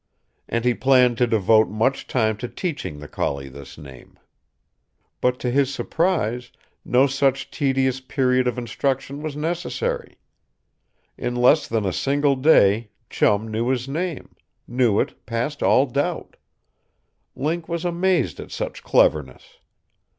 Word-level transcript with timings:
And 0.49 0.65
he 0.65 0.73
planned 0.73 1.19
to 1.19 1.27
devote 1.27 1.69
much 1.69 2.07
time 2.07 2.35
to 2.37 2.47
teaching 2.47 2.97
the 2.97 3.07
collie 3.07 3.49
this 3.49 3.77
name. 3.77 4.17
But, 5.21 5.37
to 5.41 5.51
his 5.51 5.71
surprise, 5.71 6.51
no 6.83 7.05
such 7.05 7.51
tedious 7.51 7.99
period 7.99 8.47
of 8.47 8.57
instruction 8.57 9.21
was 9.21 9.35
necessary. 9.35 10.17
In 11.19 11.35
less 11.35 11.67
than 11.67 11.85
a 11.85 11.93
single 11.93 12.35
day 12.35 12.89
Chum 13.11 13.47
knew 13.51 13.67
his 13.67 13.87
name, 13.87 14.35
knew 14.67 14.99
it 14.99 15.23
past 15.27 15.61
all 15.61 15.85
doubt. 15.85 16.35
Link 17.35 17.69
was 17.69 17.85
amazed 17.85 18.39
at 18.39 18.49
such 18.49 18.81
cleverness. 18.81 19.59